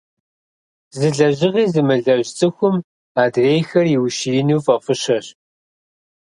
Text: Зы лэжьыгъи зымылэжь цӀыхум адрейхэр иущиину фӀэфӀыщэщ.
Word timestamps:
Зы 0.97 1.09
лэжьыгъи 1.17 1.65
зымылэжь 1.73 2.29
цӀыхум 2.37 2.75
адрейхэр 3.23 3.85
иущиину 3.95 4.59
фӀэфӀыщэщ. 4.65 5.27